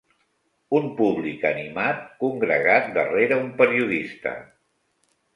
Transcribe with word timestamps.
Un 0.77 0.85
públic 0.99 1.43
animat 1.49 1.99
congregat 2.23 2.87
darrere 2.95 3.37
un 3.43 3.51
periodista. 3.61 4.33